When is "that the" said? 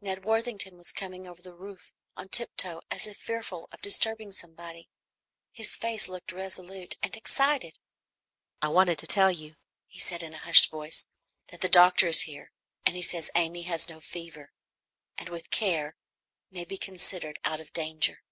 11.48-11.68